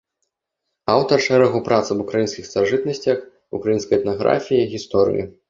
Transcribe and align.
Аўтар 0.93 1.17
шэрагу 1.25 1.61
прац 1.67 1.81
аб 1.97 2.01
украінскіх 2.05 2.47
старажытнасцях, 2.49 3.17
украінскай 3.61 3.95
этнаграфіі, 4.01 4.65
гісторыі. 4.75 5.31